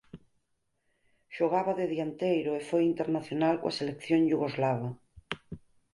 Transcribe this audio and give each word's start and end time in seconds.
Xogaba 1.35 1.73
de 1.79 1.85
dianteiro 1.93 2.51
e 2.59 2.61
foi 2.69 2.83
internacional 2.93 3.55
coa 3.61 3.77
selección 3.79 4.19
iugoslava. 4.31 4.89